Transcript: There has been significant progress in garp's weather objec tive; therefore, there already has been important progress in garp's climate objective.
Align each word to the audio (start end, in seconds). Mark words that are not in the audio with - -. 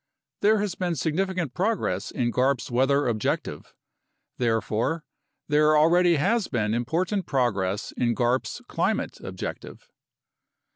There 0.39 0.57
has 0.61 0.73
been 0.73 0.95
significant 0.95 1.53
progress 1.53 2.09
in 2.09 2.31
garp's 2.31 2.71
weather 2.71 3.05
objec 3.07 3.43
tive; 3.43 3.71
therefore, 4.39 5.05
there 5.47 5.77
already 5.77 6.15
has 6.15 6.47
been 6.47 6.73
important 6.73 7.27
progress 7.27 7.91
in 7.91 8.15
garp's 8.15 8.63
climate 8.67 9.19
objective. 9.21 9.91